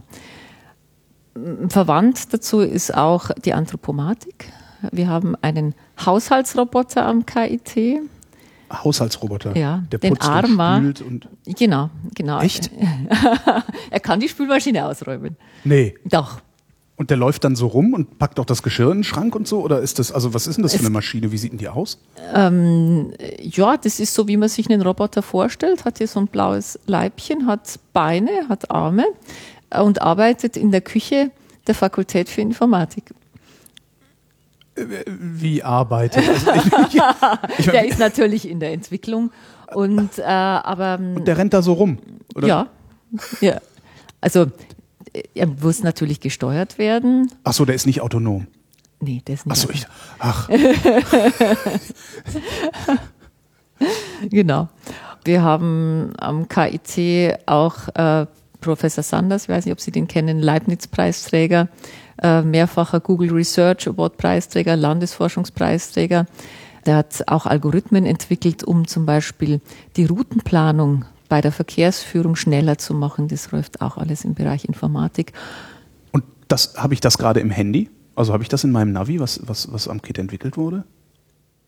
Verwandt 1.69 2.33
dazu 2.33 2.59
ist 2.59 2.93
auch 2.95 3.31
die 3.43 3.53
Anthropomatik. 3.53 4.51
Wir 4.91 5.07
haben 5.07 5.35
einen 5.41 5.73
Haushaltsroboter 6.05 7.05
am 7.05 7.25
KIT. 7.25 8.01
Haushaltsroboter. 8.71 9.55
Ja, 9.55 9.83
der 9.91 9.99
den 9.99 10.19
Arma. 10.19 10.77
Und 10.77 11.27
genau, 11.45 11.89
genau. 12.15 12.41
Echt? 12.41 12.71
er 13.89 13.99
kann 13.99 14.19
die 14.19 14.29
Spülmaschine 14.29 14.85
ausräumen. 14.85 15.37
Nee. 15.63 15.95
Doch. 16.05 16.41
Und 16.95 17.09
der 17.09 17.17
läuft 17.17 17.43
dann 17.43 17.55
so 17.55 17.67
rum 17.67 17.93
und 17.93 18.19
packt 18.19 18.39
auch 18.39 18.45
das 18.45 18.61
Geschirr 18.61 18.91
in 18.91 18.99
den 18.99 19.03
Schrank 19.03 19.35
und 19.35 19.47
so? 19.47 19.61
Oder 19.61 19.79
ist 19.79 19.97
das, 19.97 20.11
also 20.11 20.33
was 20.35 20.45
ist 20.45 20.57
denn 20.57 20.63
das 20.63 20.75
für 20.75 20.81
eine 20.81 20.91
Maschine? 20.91 21.31
Wie 21.31 21.37
sieht 21.37 21.51
denn 21.51 21.57
die 21.57 21.67
aus? 21.67 21.99
Ähm, 22.33 23.13
ja, 23.41 23.77
das 23.77 23.99
ist 23.99 24.13
so, 24.13 24.27
wie 24.27 24.37
man 24.37 24.47
sich 24.47 24.69
einen 24.69 24.81
Roboter 24.81 25.23
vorstellt. 25.23 25.85
Hat 25.85 25.97
hier 25.97 26.07
so 26.07 26.19
ein 26.19 26.27
blaues 26.27 26.79
Leibchen, 26.85 27.47
hat 27.47 27.79
Beine, 27.93 28.47
hat 28.47 28.69
Arme 28.69 29.05
und 29.81 30.01
arbeitet 30.01 30.57
in 30.57 30.71
der 30.71 30.81
Küche 30.81 31.31
der 31.67 31.75
Fakultät 31.75 32.29
für 32.29 32.41
Informatik. 32.41 33.13
Wie 34.75 35.63
arbeitet? 35.63 36.27
Also 36.27 36.51
ich, 36.51 36.65
ich, 37.59 37.65
der 37.71 37.87
ist 37.87 37.99
natürlich 37.99 38.49
in 38.49 38.59
der 38.59 38.73
Entwicklung 38.73 39.31
und 39.73 40.17
äh, 40.17 40.23
aber 40.23 40.97
und 40.99 41.27
der 41.27 41.37
rennt 41.37 41.53
da 41.53 41.61
so 41.61 41.73
rum, 41.73 41.99
oder? 42.33 42.47
Ja, 42.47 42.67
ja. 43.41 43.61
Also 44.19 44.47
er 45.35 45.45
muss 45.47 45.83
natürlich 45.83 46.21
gesteuert 46.21 46.79
werden. 46.79 47.29
Ach 47.43 47.53
so, 47.53 47.65
der 47.65 47.75
ist 47.75 47.85
nicht 47.85 48.01
autonom. 48.01 48.47
Nee, 48.99 49.21
der 49.27 49.35
ist 49.35 49.45
nicht. 49.45 49.55
Ach 49.55 49.57
so, 49.57 49.69
ich, 49.69 49.85
ach. 50.19 50.49
genau. 54.29 54.69
Wir 55.25 55.41
haben 55.41 56.13
am 56.17 56.47
KIT 56.47 57.39
auch 57.45 57.89
äh, 57.95 58.25
Professor 58.63 59.03
Sanders, 59.03 59.43
ich 59.43 59.49
weiß 59.49 59.65
nicht, 59.65 59.73
ob 59.73 59.79
Sie 59.79 59.91
den 59.91 60.07
kennen, 60.07 60.39
Leibniz-Preisträger, 60.39 61.69
äh, 62.21 62.41
mehrfacher 62.41 62.99
Google 62.99 63.31
Research 63.31 63.87
Award-Preisträger, 63.87 64.75
Landesforschungspreisträger. 64.75 66.25
Der 66.85 66.97
hat 66.97 67.23
auch 67.27 67.45
Algorithmen 67.45 68.05
entwickelt, 68.05 68.63
um 68.63 68.87
zum 68.87 69.05
Beispiel 69.05 69.61
die 69.95 70.05
Routenplanung 70.05 71.05
bei 71.29 71.41
der 71.41 71.51
Verkehrsführung 71.51 72.35
schneller 72.35 72.77
zu 72.77 72.93
machen. 72.93 73.27
Das 73.27 73.51
läuft 73.51 73.81
auch 73.81 73.97
alles 73.97 74.25
im 74.25 74.33
Bereich 74.33 74.65
Informatik. 74.65 75.33
Und 76.11 76.23
das 76.47 76.75
habe 76.77 76.93
ich 76.93 76.99
das 76.99 77.17
gerade 77.17 77.39
im 77.39 77.49
Handy? 77.49 77.89
Also 78.15 78.33
habe 78.33 78.43
ich 78.43 78.49
das 78.49 78.63
in 78.63 78.71
meinem 78.71 78.91
Navi, 78.91 79.19
was, 79.19 79.39
was, 79.47 79.71
was 79.71 79.87
am 79.87 80.01
Kit 80.01 80.19
entwickelt 80.19 80.57
wurde? 80.57 80.83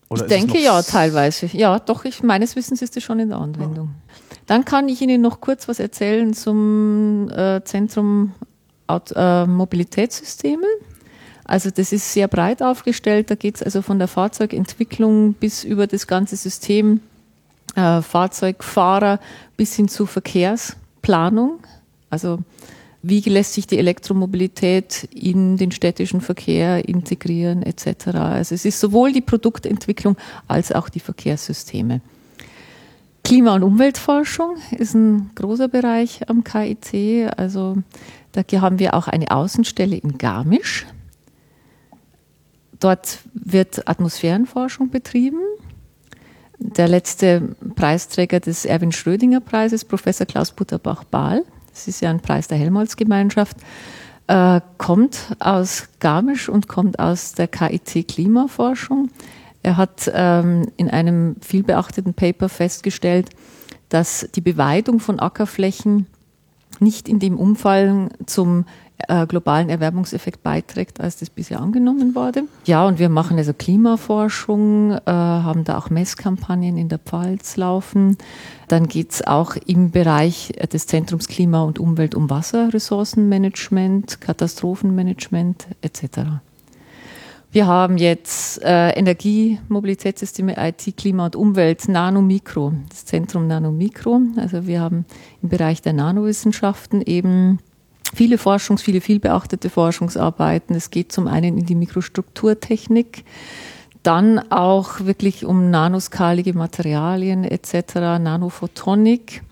Oder 0.08 0.22
ich 0.22 0.28
denke 0.28 0.58
ja, 0.58 0.80
teilweise. 0.82 1.46
Ja, 1.52 1.78
doch, 1.78 2.04
ich, 2.04 2.22
meines 2.22 2.54
Wissens 2.56 2.82
ist 2.82 2.96
es 2.96 3.02
schon 3.02 3.18
in 3.18 3.28
der 3.28 3.38
Anwendung. 3.38 3.86
Ja. 3.86 4.12
Dann 4.46 4.64
kann 4.64 4.88
ich 4.88 5.00
Ihnen 5.02 5.20
noch 5.20 5.40
kurz 5.40 5.66
was 5.68 5.80
erzählen 5.80 6.32
zum 6.32 7.28
äh, 7.30 7.62
Zentrum 7.64 8.32
Aut 8.86 9.12
äh, 9.16 9.46
Mobilitätssysteme. 9.46 10.66
Also 11.44 11.70
das 11.70 11.92
ist 11.92 12.12
sehr 12.12 12.28
breit 12.28 12.62
aufgestellt. 12.62 13.30
Da 13.30 13.34
geht 13.34 13.56
es 13.56 13.62
also 13.62 13.82
von 13.82 13.98
der 13.98 14.08
Fahrzeugentwicklung 14.08 15.34
bis 15.34 15.64
über 15.64 15.86
das 15.88 16.06
ganze 16.06 16.36
System 16.36 17.00
äh, 17.74 18.00
Fahrzeugfahrer 18.02 19.18
bis 19.56 19.74
hin 19.74 19.88
zu 19.88 20.06
Verkehrsplanung. 20.06 21.60
Also 22.10 22.38
wie 23.08 23.20
lässt 23.20 23.54
sich 23.54 23.66
die 23.66 23.78
Elektromobilität 23.78 25.08
in 25.14 25.56
den 25.56 25.70
städtischen 25.70 26.20
Verkehr 26.20 26.88
integrieren 26.88 27.62
etc. 27.62 28.08
Also 28.08 28.54
es 28.54 28.64
ist 28.64 28.80
sowohl 28.80 29.12
die 29.12 29.20
Produktentwicklung 29.20 30.16
als 30.48 30.72
auch 30.72 30.88
die 30.88 31.00
Verkehrssysteme. 31.00 32.00
Klima- 33.22 33.54
und 33.54 33.62
Umweltforschung 33.62 34.56
ist 34.70 34.94
ein 34.94 35.30
großer 35.34 35.68
Bereich 35.68 36.28
am 36.28 36.42
KIT. 36.44 37.30
Also 37.36 37.76
da 38.32 38.42
haben 38.60 38.78
wir 38.78 38.94
auch 38.94 39.08
eine 39.08 39.30
Außenstelle 39.30 39.96
in 39.96 40.18
Garmisch. 40.18 40.86
Dort 42.78 43.20
wird 43.34 43.88
Atmosphärenforschung 43.88 44.90
betrieben. 44.90 45.40
Der 46.58 46.88
letzte 46.88 47.54
Preisträger 47.74 48.40
des 48.40 48.64
Erwin 48.64 48.92
Schrödinger 48.92 49.40
Preises, 49.40 49.84
Professor 49.84 50.26
Klaus 50.26 50.52
Butterbach-Bahl, 50.52 51.44
das 51.76 51.86
ist 51.86 52.00
ja 52.00 52.08
ein 52.08 52.20
Preis 52.20 52.48
der 52.48 52.56
Helmholtz-Gemeinschaft, 52.56 53.58
äh, 54.28 54.62
kommt 54.78 55.36
aus 55.40 55.88
Garmisch 56.00 56.48
und 56.48 56.68
kommt 56.68 56.98
aus 56.98 57.34
der 57.34 57.48
KIT 57.48 58.08
Klimaforschung. 58.08 59.10
Er 59.62 59.76
hat 59.76 60.10
ähm, 60.14 60.68
in 60.78 60.88
einem 60.88 61.36
vielbeachteten 61.42 62.14
Paper 62.14 62.48
festgestellt, 62.48 63.28
dass 63.90 64.26
die 64.34 64.40
Beweidung 64.40 65.00
von 65.00 65.20
Ackerflächen 65.20 66.06
nicht 66.80 67.10
in 67.10 67.18
dem 67.18 67.36
Umfang 67.38 68.10
zum 68.24 68.64
äh, 69.08 69.26
globalen 69.26 69.68
Erwärmungseffekt 69.68 70.42
beiträgt, 70.42 71.00
als 71.00 71.18
das 71.18 71.30
bisher 71.30 71.60
angenommen 71.60 72.14
wurde. 72.14 72.44
Ja, 72.64 72.86
und 72.86 72.98
wir 72.98 73.08
machen 73.08 73.36
also 73.38 73.52
Klimaforschung, 73.52 74.92
äh, 74.92 75.00
haben 75.06 75.64
da 75.64 75.78
auch 75.78 75.90
Messkampagnen 75.90 76.78
in 76.78 76.88
der 76.88 76.98
Pfalz 76.98 77.56
laufen. 77.56 78.16
Dann 78.68 78.88
geht's 78.88 79.22
auch 79.26 79.56
im 79.66 79.90
Bereich 79.90 80.52
des 80.72 80.86
Zentrums 80.86 81.28
Klima 81.28 81.62
und 81.62 81.78
Umwelt 81.78 82.14
um 82.14 82.30
Wasserressourcenmanagement, 82.30 84.20
Katastrophenmanagement 84.20 85.66
etc. 85.82 86.40
Wir 87.52 87.66
haben 87.66 87.96
jetzt 87.96 88.62
äh, 88.62 88.90
Energie, 88.90 89.58
Mobilitätssysteme, 89.68 90.56
IT, 90.58 90.94
Klima 90.96 91.26
und 91.26 91.36
Umwelt, 91.36 91.88
Nanomikro, 91.88 92.74
das 92.90 93.06
Zentrum 93.06 93.46
Nanomikro. 93.46 94.20
Also 94.36 94.66
wir 94.66 94.80
haben 94.80 95.06
im 95.42 95.48
Bereich 95.48 95.80
der 95.80 95.94
Nanowissenschaften 95.94 97.00
eben 97.00 97.60
viele 98.16 98.36
Forschungs-, 98.36 98.82
viele 98.82 99.00
vielbeachtete 99.00 99.70
Forschungsarbeiten. 99.70 100.74
Es 100.74 100.90
geht 100.90 101.12
zum 101.12 101.28
einen 101.28 101.58
in 101.58 101.66
die 101.66 101.74
Mikrostrukturtechnik, 101.74 103.24
dann 104.02 104.38
auch 104.50 105.00
wirklich 105.00 105.44
um 105.44 105.70
nanoskalige 105.70 106.54
Materialien 106.54 107.44
etc., 107.44 107.94
Nanophotonik. 108.18 109.42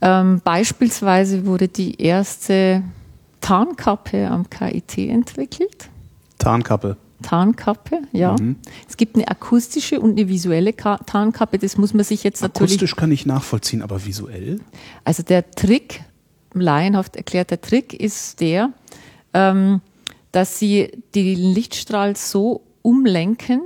Ähm, 0.00 0.40
beispielsweise 0.42 1.46
wurde 1.46 1.68
die 1.68 2.00
erste 2.00 2.82
Tarnkappe 3.40 4.28
am 4.28 4.48
KIT 4.48 4.98
entwickelt. 4.98 5.90
Tarnkappe. 6.38 6.96
Tarnkappe, 7.22 8.02
ja. 8.12 8.36
Mhm. 8.38 8.56
Es 8.88 8.96
gibt 8.96 9.14
eine 9.14 9.28
akustische 9.28 10.00
und 10.00 10.12
eine 10.12 10.28
visuelle 10.28 10.74
Tarnkappe. 10.74 11.58
Das 11.58 11.76
muss 11.76 11.94
man 11.94 12.04
sich 12.04 12.24
jetzt 12.24 12.42
natürlich. 12.42 12.72
Akustisch 12.72 12.96
kann 12.96 13.12
ich 13.12 13.26
nachvollziehen, 13.26 13.82
aber 13.82 14.04
visuell? 14.04 14.60
Also 15.04 15.22
der 15.22 15.50
Trick 15.52 16.02
laienhaft 16.60 17.16
erklärt, 17.16 17.50
der 17.50 17.60
Trick 17.60 17.94
ist 17.94 18.40
der, 18.40 18.72
ähm, 19.34 19.80
dass 20.32 20.58
sie 20.58 20.90
den 21.14 21.38
Lichtstrahl 21.54 22.16
so 22.16 22.62
umlenken, 22.82 23.60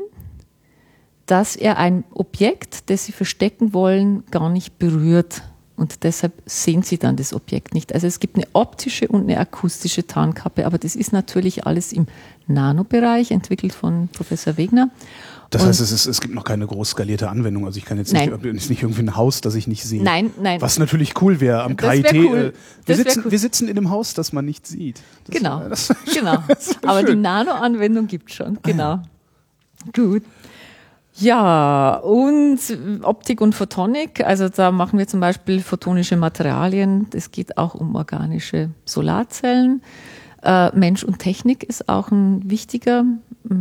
dass 1.26 1.56
er 1.56 1.78
ein 1.78 2.04
Objekt, 2.12 2.90
das 2.90 3.06
sie 3.06 3.12
verstecken 3.12 3.72
wollen, 3.72 4.24
gar 4.30 4.48
nicht 4.48 4.78
berührt. 4.78 5.42
Und 5.76 6.04
deshalb 6.04 6.32
sehen 6.46 6.82
sie 6.82 6.98
dann 6.98 7.16
das 7.16 7.34
Objekt 7.34 7.74
nicht. 7.74 7.94
Also 7.94 8.06
es 8.06 8.18
gibt 8.18 8.36
eine 8.36 8.46
optische 8.54 9.08
und 9.08 9.22
eine 9.22 9.38
akustische 9.38 10.06
Tarnkappe, 10.06 10.64
aber 10.64 10.78
das 10.78 10.96
ist 10.96 11.12
natürlich 11.12 11.66
alles 11.66 11.92
im 11.92 12.06
Nanobereich, 12.46 13.30
entwickelt 13.30 13.74
von 13.74 14.08
Professor 14.08 14.56
Wegner. 14.56 14.90
Das 15.50 15.64
heißt, 15.64 15.80
es, 15.80 15.92
ist, 15.92 16.06
es 16.06 16.20
gibt 16.20 16.34
noch 16.34 16.44
keine 16.44 16.66
groß 16.66 16.90
skalierte 16.90 17.28
Anwendung. 17.28 17.66
Also 17.66 17.78
ich 17.78 17.84
kann 17.84 17.98
jetzt 17.98 18.12
nicht, 18.12 18.30
nicht 18.42 18.82
irgendwie 18.82 19.02
ein 19.02 19.16
Haus, 19.16 19.40
das 19.40 19.54
ich 19.54 19.66
nicht 19.66 19.84
sehe. 19.84 20.02
Nein, 20.02 20.30
nein. 20.40 20.60
Was 20.60 20.78
natürlich 20.78 21.20
cool 21.22 21.40
wäre 21.40 21.62
am 21.62 21.76
KIT. 21.76 22.12
Wär 22.12 22.14
cool. 22.14 22.38
Äh, 22.38 22.52
wir, 22.86 22.96
sitzen, 22.96 23.22
cool. 23.24 23.30
wir 23.30 23.38
sitzen 23.38 23.68
in 23.68 23.76
einem 23.76 23.90
Haus, 23.90 24.14
das 24.14 24.32
man 24.32 24.44
nicht 24.44 24.66
sieht. 24.66 25.00
Das 25.24 25.36
genau. 25.36 25.60
Wär, 25.60 25.68
das, 25.68 25.94
genau. 26.12 26.42
Aber 26.82 27.02
die 27.04 27.14
Nano-Anwendung 27.14 28.06
gibt 28.08 28.32
schon. 28.32 28.58
Genau. 28.62 28.84
Ah, 28.84 29.02
ja. 29.86 29.92
Gut. 29.92 30.24
Ja, 31.18 31.96
und 31.96 32.58
Optik 33.02 33.40
und 33.40 33.54
Photonik, 33.54 34.22
also 34.24 34.50
da 34.50 34.70
machen 34.70 34.98
wir 34.98 35.08
zum 35.08 35.20
Beispiel 35.20 35.62
photonische 35.62 36.16
Materialien. 36.16 37.06
Es 37.14 37.30
geht 37.30 37.56
auch 37.56 37.74
um 37.74 37.94
organische 37.94 38.68
Solarzellen. 38.84 39.82
Äh, 40.42 40.76
Mensch 40.76 41.04
und 41.04 41.18
Technik 41.18 41.64
ist 41.64 41.88
auch 41.88 42.10
ein 42.10 42.50
wichtiger 42.50 43.04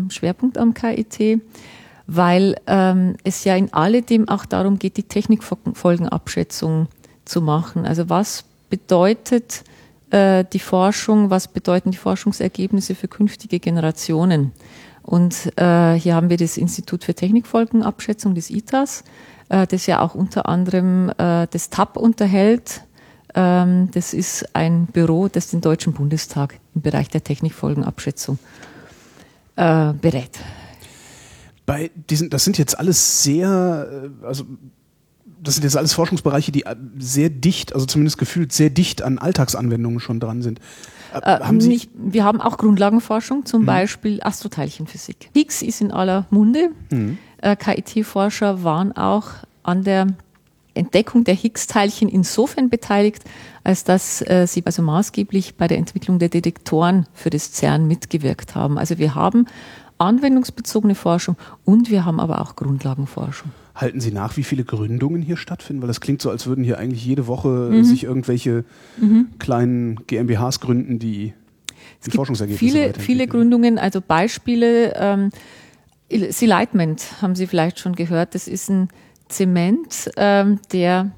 Schwerpunkt 0.09 0.57
am 0.57 0.73
KIT, 0.73 1.41
weil 2.07 2.57
ähm, 2.67 3.15
es 3.23 3.45
ja 3.45 3.55
in 3.55 3.71
alledem 3.73 4.27
auch 4.27 4.45
darum 4.45 4.77
geht, 4.77 4.97
die 4.97 5.03
Technikfolgenabschätzung 5.03 6.87
zu 7.23 7.41
machen. 7.41 7.85
Also 7.85 8.09
was 8.09 8.43
bedeutet 8.69 9.63
äh, 10.09 10.43
die 10.51 10.59
Forschung, 10.59 11.29
was 11.29 11.47
bedeuten 11.47 11.91
die 11.91 11.97
Forschungsergebnisse 11.97 12.95
für 12.95 13.07
künftige 13.07 13.59
Generationen? 13.59 14.51
Und 15.05 15.51
äh, 15.57 15.93
hier 15.93 16.15
haben 16.15 16.29
wir 16.29 16.37
das 16.37 16.57
Institut 16.57 17.03
für 17.03 17.13
Technikfolgenabschätzung 17.13 18.33
des 18.33 18.49
ITAS, 18.49 19.03
äh, 19.49 19.67
das 19.67 19.85
ja 19.85 20.01
auch 20.01 20.15
unter 20.15 20.49
anderem 20.49 21.09
äh, 21.17 21.47
das 21.51 21.69
TAP 21.69 21.95
unterhält, 21.95 22.81
ähm, 23.35 23.91
das 23.91 24.13
ist 24.13 24.55
ein 24.55 24.87
Büro, 24.87 25.27
das 25.27 25.49
den 25.49 25.61
Deutschen 25.61 25.93
Bundestag 25.93 26.59
im 26.73 26.81
Bereich 26.81 27.09
der 27.09 27.23
Technikfolgenabschätzung 27.23 28.39
äh, 29.57 29.93
berät. 29.93 30.39
Bei 31.65 31.91
diesen, 32.09 32.29
das 32.29 32.45
sind 32.45 32.57
jetzt 32.57 32.79
alles 32.79 33.23
sehr, 33.23 34.09
äh, 34.21 34.25
also 34.25 34.45
das 35.47 35.55
sind 35.55 35.63
jetzt 35.63 35.77
alles 35.77 35.93
Forschungsbereiche, 35.93 36.51
die 36.51 36.65
äh, 36.65 36.75
sehr 36.97 37.29
dicht, 37.29 37.73
also 37.73 37.85
zumindest 37.85 38.17
gefühlt 38.17 38.51
sehr 38.51 38.69
dicht 38.69 39.01
an 39.01 39.17
Alltagsanwendungen 39.17 39.99
schon 39.99 40.19
dran 40.19 40.41
sind. 40.41 40.59
Äh, 41.13 41.39
haben 41.39 41.61
Sie 41.61 41.69
nicht, 41.69 41.89
wir 41.95 42.23
haben 42.23 42.41
auch 42.41 42.57
Grundlagenforschung, 42.57 43.45
zum 43.45 43.61
mhm. 43.61 43.67
Beispiel 43.67 44.19
Astroteilchenphysik. 44.21 45.29
Higgs 45.33 45.61
ist 45.61 45.81
in 45.81 45.91
aller 45.91 46.25
Munde. 46.29 46.69
Mhm. 46.91 47.17
Äh, 47.41 47.55
KIT-Forscher 47.55 48.63
waren 48.63 48.95
auch 48.95 49.27
an 49.63 49.83
der 49.83 50.07
Entdeckung 50.73 51.23
der 51.23 51.35
Higgs-Teilchen 51.35 52.09
insofern 52.09 52.69
beteiligt, 52.69 53.23
als 53.63 53.83
dass 53.83 54.21
äh, 54.21 54.45
sie 54.47 54.65
also 54.65 54.81
maßgeblich 54.81 55.55
bei 55.55 55.67
der 55.67 55.77
Entwicklung 55.77 56.19
der 56.19 56.29
Detektoren 56.29 57.07
für 57.13 57.29
das 57.29 57.53
CERN 57.53 57.87
mitgewirkt 57.87 58.55
haben. 58.55 58.77
Also 58.77 58.97
wir 58.97 59.15
haben 59.15 59.47
anwendungsbezogene 59.97 60.95
Forschung 60.95 61.37
und 61.63 61.89
wir 61.89 62.03
haben 62.03 62.19
aber 62.19 62.41
auch 62.41 62.55
Grundlagenforschung. 62.55 63.51
Halten 63.75 63.99
Sie 63.99 64.11
nach, 64.11 64.37
wie 64.37 64.43
viele 64.43 64.63
Gründungen 64.63 65.21
hier 65.21 65.37
stattfinden? 65.37 65.81
Weil 65.81 65.87
das 65.87 65.99
klingt 65.99 66.21
so, 66.21 66.29
als 66.29 66.47
würden 66.47 66.63
hier 66.63 66.77
eigentlich 66.77 67.05
jede 67.05 67.27
Woche 67.27 67.69
mhm. 67.71 67.83
sich 67.83 68.05
irgendwelche 68.05 68.63
mhm. 68.97 69.27
kleinen 69.37 69.97
GmbHs 70.07 70.61
gründen, 70.61 70.97
die 70.97 71.33
es 72.01 72.11
gibt 72.11 72.59
viele, 72.59 72.93
viele 72.93 73.27
Gründungen, 73.27 73.79
also 73.79 74.01
Beispiele. 74.01 74.93
Ähm, 74.95 75.29
Selightment 76.09 77.21
haben 77.21 77.35
Sie 77.35 77.47
vielleicht 77.47 77.79
schon 77.79 77.95
gehört. 77.95 78.35
Das 78.35 78.47
ist 78.47 78.69
ein 78.69 78.89
Zement, 79.27 80.11
ähm, 80.17 80.59
der 80.71 81.11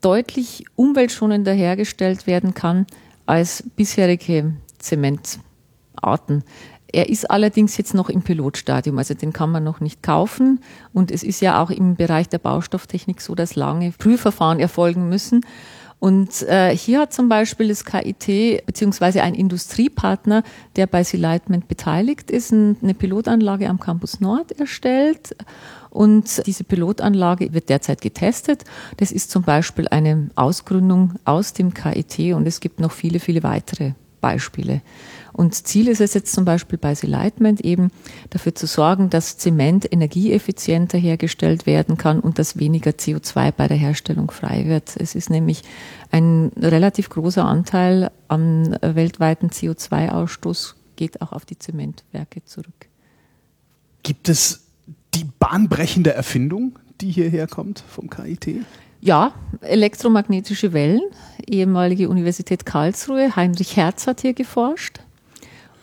deutlich 0.00 0.64
umweltschonender 0.74 1.52
hergestellt 1.52 2.26
werden 2.26 2.52
kann 2.54 2.86
als 3.26 3.64
bisherige 3.76 4.54
Zementarten. 4.78 6.42
Er 6.94 7.08
ist 7.08 7.28
allerdings 7.28 7.76
jetzt 7.76 7.92
noch 7.92 8.08
im 8.08 8.22
Pilotstadium, 8.22 8.98
also 8.98 9.14
den 9.14 9.32
kann 9.32 9.50
man 9.50 9.64
noch 9.64 9.80
nicht 9.80 10.00
kaufen. 10.04 10.60
Und 10.92 11.10
es 11.10 11.24
ist 11.24 11.40
ja 11.40 11.60
auch 11.60 11.70
im 11.70 11.96
Bereich 11.96 12.28
der 12.28 12.38
Baustofftechnik 12.38 13.20
so, 13.20 13.34
dass 13.34 13.56
lange 13.56 13.90
Prüfverfahren 13.90 14.60
erfolgen 14.60 15.08
müssen. 15.08 15.44
Und 15.98 16.42
äh, 16.42 16.76
hier 16.76 17.00
hat 17.00 17.12
zum 17.12 17.28
Beispiel 17.28 17.66
das 17.66 17.84
KIT 17.84 18.64
beziehungsweise 18.64 19.22
ein 19.24 19.34
Industriepartner, 19.34 20.44
der 20.76 20.86
bei 20.86 21.02
Selightment 21.02 21.66
beteiligt 21.66 22.30
ist, 22.30 22.52
eine 22.52 22.94
Pilotanlage 22.96 23.68
am 23.68 23.80
Campus 23.80 24.20
Nord 24.20 24.52
erstellt. 24.52 25.34
Und 25.90 26.46
diese 26.46 26.62
Pilotanlage 26.62 27.52
wird 27.54 27.70
derzeit 27.70 28.02
getestet. 28.02 28.62
Das 28.98 29.10
ist 29.10 29.32
zum 29.32 29.42
Beispiel 29.42 29.88
eine 29.88 30.30
Ausgründung 30.36 31.14
aus 31.24 31.54
dem 31.54 31.74
KIT 31.74 32.34
und 32.34 32.46
es 32.46 32.60
gibt 32.60 32.78
noch 32.78 32.92
viele, 32.92 33.18
viele 33.18 33.42
weitere 33.42 33.94
Beispiele. 34.20 34.80
Und 35.34 35.54
Ziel 35.54 35.88
ist 35.88 36.00
es 36.00 36.14
jetzt 36.14 36.32
zum 36.32 36.44
Beispiel 36.44 36.78
bei 36.78 36.94
Selightment 36.94 37.60
eben 37.60 37.90
dafür 38.30 38.54
zu 38.54 38.66
sorgen, 38.66 39.10
dass 39.10 39.36
Zement 39.36 39.92
energieeffizienter 39.92 40.96
hergestellt 40.96 41.66
werden 41.66 41.98
kann 41.98 42.20
und 42.20 42.38
dass 42.38 42.58
weniger 42.58 42.92
CO2 42.92 43.50
bei 43.50 43.66
der 43.66 43.76
Herstellung 43.76 44.30
frei 44.30 44.66
wird. 44.66 44.96
Es 44.96 45.14
ist 45.14 45.30
nämlich 45.30 45.62
ein 46.12 46.52
relativ 46.56 47.10
großer 47.10 47.44
Anteil 47.44 48.12
am 48.28 48.76
weltweiten 48.80 49.50
CO2-Ausstoß 49.50 50.74
geht 50.96 51.20
auch 51.20 51.32
auf 51.32 51.44
die 51.44 51.58
Zementwerke 51.58 52.44
zurück. 52.44 52.88
Gibt 54.04 54.28
es 54.28 54.66
die 55.14 55.24
bahnbrechende 55.38 56.12
Erfindung, 56.14 56.78
die 57.00 57.10
hierher 57.10 57.46
kommt 57.46 57.82
vom 57.88 58.08
KIT? 58.08 58.64
Ja, 59.00 59.34
elektromagnetische 59.60 60.72
Wellen. 60.72 61.02
Ehemalige 61.46 62.08
Universität 62.08 62.64
Karlsruhe. 62.64 63.36
Heinrich 63.36 63.76
Herz 63.76 64.06
hat 64.06 64.22
hier 64.22 64.32
geforscht. 64.32 65.00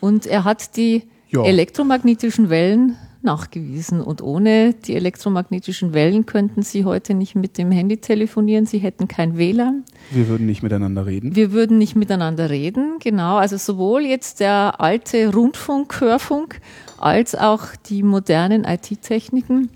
Und 0.02 0.26
er 0.26 0.42
hat 0.42 0.76
die 0.76 1.04
ja. 1.30 1.44
elektromagnetischen 1.44 2.50
Wellen 2.50 2.96
nachgewiesen. 3.22 4.00
Und 4.00 4.20
ohne 4.20 4.74
die 4.74 4.96
elektromagnetischen 4.96 5.94
Wellen 5.94 6.26
könnten 6.26 6.62
Sie 6.62 6.84
heute 6.84 7.14
nicht 7.14 7.36
mit 7.36 7.56
dem 7.56 7.70
Handy 7.70 7.98
telefonieren. 7.98 8.66
Sie 8.66 8.78
hätten 8.78 9.06
kein 9.06 9.38
WLAN. 9.38 9.84
Wir 10.10 10.26
würden 10.26 10.46
nicht 10.46 10.64
miteinander 10.64 11.06
reden. 11.06 11.36
Wir 11.36 11.52
würden 11.52 11.78
nicht 11.78 11.94
miteinander 11.94 12.50
reden, 12.50 12.96
genau. 12.98 13.36
Also 13.36 13.58
sowohl 13.58 14.02
jetzt 14.02 14.40
der 14.40 14.80
alte 14.80 15.32
Rundfunk, 15.32 16.00
Hörfunk, 16.00 16.60
als 16.98 17.36
auch 17.36 17.62
die 17.86 18.02
modernen 18.02 18.64
IT-Techniken 18.64 19.70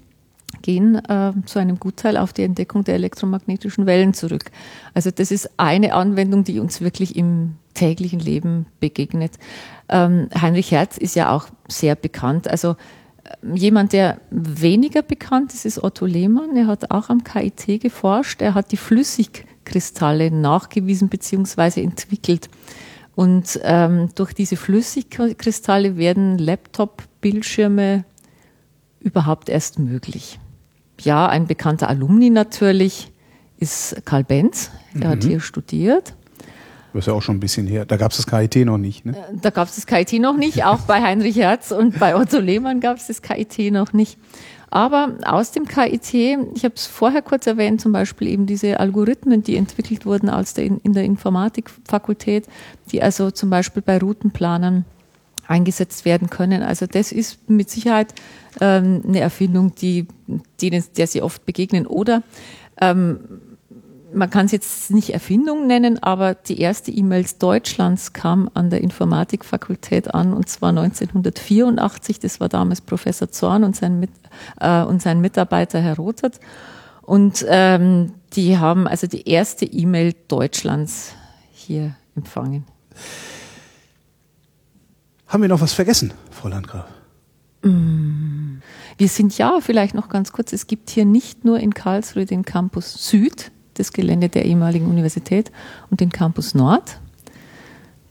gehen 0.62 0.96
äh, 0.96 1.34
zu 1.44 1.60
einem 1.60 1.78
Gutteil 1.78 2.16
auf 2.16 2.32
die 2.32 2.42
Entdeckung 2.42 2.82
der 2.82 2.96
elektromagnetischen 2.96 3.86
Wellen 3.86 4.12
zurück. 4.12 4.50
Also 4.92 5.12
das 5.12 5.30
ist 5.30 5.50
eine 5.56 5.94
Anwendung, 5.94 6.42
die 6.42 6.58
uns 6.58 6.80
wirklich 6.80 7.14
im 7.14 7.54
täglichen 7.76 8.18
Leben 8.18 8.66
begegnet. 8.80 9.32
Ähm, 9.88 10.28
Heinrich 10.40 10.72
Herz 10.72 10.98
ist 10.98 11.14
ja 11.14 11.30
auch 11.30 11.46
sehr 11.68 11.94
bekannt. 11.94 12.48
Also 12.48 12.76
äh, 13.22 13.56
jemand, 13.56 13.92
der 13.92 14.20
weniger 14.30 15.02
bekannt 15.02 15.54
ist, 15.54 15.64
ist 15.64 15.82
Otto 15.82 16.06
Lehmann. 16.06 16.56
Er 16.56 16.66
hat 16.66 16.90
auch 16.90 17.08
am 17.08 17.22
KIT 17.22 17.80
geforscht. 17.80 18.42
Er 18.42 18.54
hat 18.54 18.72
die 18.72 18.76
Flüssigkristalle 18.76 20.30
nachgewiesen 20.30 21.08
bzw. 21.08 21.82
entwickelt. 21.82 22.48
Und 23.14 23.60
ähm, 23.62 24.10
durch 24.14 24.34
diese 24.34 24.56
Flüssigkristalle 24.56 25.96
werden 25.96 26.38
Laptop-Bildschirme 26.38 28.04
überhaupt 29.00 29.48
erst 29.48 29.78
möglich. 29.78 30.38
Ja, 31.00 31.26
ein 31.26 31.46
bekannter 31.46 31.88
Alumni 31.88 32.30
natürlich 32.30 33.12
ist 33.58 34.02
Karl 34.04 34.24
Benz. 34.24 34.70
Er 34.94 35.08
mhm. 35.08 35.10
hat 35.12 35.24
hier 35.24 35.40
studiert. 35.40 36.14
Das 36.96 37.04
ist 37.04 37.08
ja 37.08 37.14
auch 37.14 37.22
schon 37.22 37.36
ein 37.36 37.40
bisschen 37.40 37.66
her. 37.66 37.84
Da 37.84 37.96
gab 37.96 38.10
es 38.12 38.16
das 38.16 38.26
KIT 38.26 38.66
noch 38.66 38.78
nicht. 38.78 39.04
Ne? 39.04 39.12
Äh, 39.12 39.36
da 39.40 39.50
gab 39.50 39.68
es 39.68 39.76
das 39.76 39.86
KIT 39.86 40.20
noch 40.20 40.36
nicht. 40.36 40.64
Auch 40.64 40.80
bei 40.80 41.02
Heinrich 41.02 41.36
Herz 41.36 41.70
und 41.70 41.98
bei 41.98 42.16
Otto 42.16 42.38
Lehmann 42.38 42.80
gab 42.80 42.96
es 42.96 43.06
das 43.06 43.22
KIT 43.22 43.72
noch 43.72 43.92
nicht. 43.92 44.18
Aber 44.70 45.14
aus 45.24 45.52
dem 45.52 45.66
KIT, 45.66 46.12
ich 46.12 46.64
habe 46.64 46.74
es 46.74 46.86
vorher 46.86 47.22
kurz 47.22 47.46
erwähnt, 47.46 47.80
zum 47.80 47.92
Beispiel 47.92 48.28
eben 48.28 48.46
diese 48.46 48.80
Algorithmen, 48.80 49.42
die 49.42 49.56
entwickelt 49.56 50.06
wurden 50.06 50.28
als 50.28 50.54
der, 50.54 50.64
in 50.64 50.92
der 50.92 51.04
Informatikfakultät, 51.04 52.46
die 52.90 53.02
also 53.02 53.30
zum 53.30 53.48
Beispiel 53.48 53.82
bei 53.82 53.98
Routenplanern 53.98 54.84
eingesetzt 55.46 56.04
werden 56.04 56.30
können. 56.30 56.62
Also 56.62 56.86
das 56.86 57.12
ist 57.12 57.48
mit 57.48 57.70
Sicherheit 57.70 58.12
ähm, 58.60 59.02
eine 59.06 59.20
Erfindung, 59.20 59.74
die, 59.76 60.08
denen, 60.60 60.84
der 60.96 61.06
sie 61.06 61.22
oft 61.22 61.46
begegnen. 61.46 61.86
Oder 61.86 62.22
ähm, 62.80 63.20
man 64.12 64.30
kann 64.30 64.46
es 64.46 64.52
jetzt 64.52 64.90
nicht 64.90 65.10
Erfindung 65.10 65.66
nennen, 65.66 66.02
aber 66.02 66.34
die 66.34 66.60
erste 66.60 66.90
E-Mails 66.90 67.38
Deutschlands 67.38 68.12
kam 68.12 68.50
an 68.54 68.70
der 68.70 68.80
Informatikfakultät 68.80 70.14
an 70.14 70.32
und 70.32 70.48
zwar 70.48 70.70
1984. 70.70 72.20
Das 72.20 72.40
war 72.40 72.48
damals 72.48 72.80
Professor 72.80 73.30
Zorn 73.30 73.64
und 73.64 73.76
sein, 73.76 74.00
Mit, 74.00 74.10
äh, 74.60 74.82
und 74.82 75.02
sein 75.02 75.20
Mitarbeiter 75.20 75.80
Herr 75.80 75.96
Rothert. 75.96 76.40
Und 77.02 77.44
ähm, 77.48 78.12
die 78.32 78.58
haben 78.58 78.86
also 78.88 79.06
die 79.06 79.28
erste 79.28 79.64
E-Mail 79.64 80.14
Deutschlands 80.28 81.12
hier 81.52 81.94
empfangen. 82.16 82.64
Haben 85.28 85.42
wir 85.42 85.48
noch 85.48 85.60
was 85.60 85.72
vergessen, 85.72 86.12
Frau 86.30 86.48
Landgraf? 86.48 86.86
Mm. 87.62 88.58
Wir 88.98 89.08
sind 89.08 89.36
ja 89.36 89.60
vielleicht 89.60 89.94
noch 89.94 90.08
ganz 90.08 90.32
kurz, 90.32 90.52
es 90.52 90.66
gibt 90.66 90.88
hier 90.90 91.04
nicht 91.04 91.44
nur 91.44 91.60
in 91.60 91.74
Karlsruhe 91.74 92.24
den 92.24 92.44
Campus 92.44 93.08
Süd, 93.10 93.50
das 93.78 93.92
Gelände 93.92 94.28
der 94.28 94.44
ehemaligen 94.44 94.86
Universität, 94.86 95.50
und 95.90 96.00
den 96.00 96.10
Campus 96.10 96.54
Nord. 96.54 96.98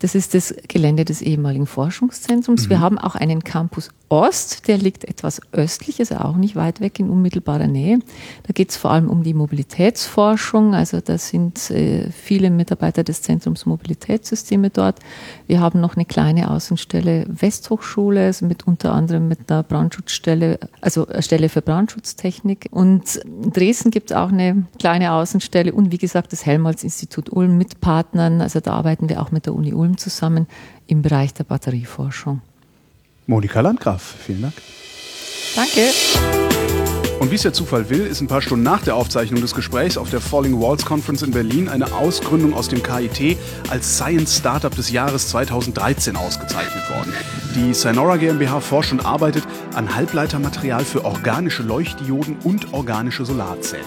Das 0.06 0.14
ist 0.14 0.36
das 0.36 0.54
Gelände 0.68 1.04
des 1.04 1.24
ehemaligen 1.24 1.66
Forschungszentrums. 1.66 2.66
Mhm. 2.66 2.70
Wir 2.70 2.80
haben 2.80 3.00
auch 3.00 3.16
einen 3.16 3.44
Campus 3.44 3.90
Ost, 4.08 4.68
der 4.68 4.78
liegt 4.78 5.04
etwas 5.04 5.42
östlich, 5.52 6.00
also 6.00 6.18
auch 6.18 6.36
nicht 6.36 6.56
weit 6.56 6.80
weg 6.80 7.00
in 7.00 7.10
unmittelbarer 7.10 7.66
Nähe. 7.66 7.98
Da 8.44 8.54
geht 8.54 8.70
es 8.70 8.78
vor 8.78 8.92
allem 8.92 9.10
um 9.10 9.24
die 9.24 9.34
Mobilitätsforschung. 9.34 10.76
Also 10.76 11.02
da 11.02 11.18
sind 11.18 11.72
äh, 11.72 12.12
viele 12.12 12.52
Mitarbeiter 12.52 13.04
des 13.04 13.24
Zentrums 13.24 13.66
Mobilitätssysteme 13.66 14.70
dort. 14.70 15.00
Wir 15.48 15.60
haben 15.60 15.82
noch 15.82 15.96
eine 15.96 16.06
kleine 16.06 16.52
Außenstelle 16.52 17.26
Westhochschule, 17.28 18.26
also 18.26 18.46
mit 18.46 18.68
unter 18.68 18.94
anderem 18.94 19.28
mit 19.28 19.50
einer 19.50 19.64
Brandschutzstelle, 19.64 20.60
also 20.82 21.08
eine 21.08 21.24
Stelle 21.24 21.50
für 21.50 21.64
Brandschutztechnik. 21.64 22.68
Und 22.70 23.16
in 23.16 23.52
Dresden 23.52 23.90
gibt 23.90 24.12
es 24.12 24.18
auch 24.18 24.30
eine 24.30 24.68
kleine 24.78 25.14
Außenstelle 25.14 25.74
und 25.74 25.92
wie 25.92 25.98
gesagt 25.98 26.32
das 26.32 26.46
Helmholtz-Institut 26.46 27.32
Ulm 27.32 27.58
mit 27.58 27.82
Partnern. 27.82 28.42
Also 28.42 28.60
da 28.60 28.74
arbeiten 28.74 29.10
wir 29.10 29.20
auch 29.20 29.32
mit 29.32 29.48
der 29.48 29.56
Uni 29.56 29.74
Ulm 29.74 29.95
zusammen 29.98 30.48
im 30.88 31.02
Bereich 31.02 31.34
der 31.34 31.44
Batterieforschung. 31.44 32.42
Monika 33.28 33.62
Landgraf, 33.62 34.16
vielen 34.26 34.44
Dank. 34.44 34.54
Danke. 35.56 35.92
Und 37.20 37.32
wie 37.32 37.36
es 37.36 37.44
der 37.44 37.54
Zufall 37.54 37.90
will, 37.90 38.06
ist 38.06 38.22
ein 38.22 38.28
paar 38.28 38.42
Stunden 38.42 38.64
nach 38.64 38.84
der 38.84 38.96
Aufzeichnung 38.96 39.42
des 39.42 39.56
Gesprächs 39.56 39.98
auf 39.98 40.10
der 40.10 40.20
Falling 40.20 40.60
Walls 40.60 40.86
Conference 40.86 41.24
in 41.24 41.32
Berlin 41.32 41.70
eine 41.70 41.92
Ausgründung 41.94 42.54
aus 42.54 42.68
dem 42.68 42.84
KIT 42.84 43.38
als 43.70 43.98
Science 43.98 44.38
Startup 44.38 44.76
des 44.76 44.92
Jahres 44.92 45.30
2013 45.30 46.18
ausgezeichnet 46.18 46.88
worden. 46.90 47.14
Die 47.56 47.74
Synora 47.74 48.18
GmbH 48.18 48.60
forscht 48.60 48.92
und 48.92 49.06
arbeitet 49.06 49.44
an 49.74 49.96
Halbleitermaterial 49.96 50.84
für 50.84 51.06
organische 51.06 51.64
Leuchtdioden 51.64 52.38
und 52.44 52.74
organische 52.74 53.26
Solarzellen. 53.26 53.86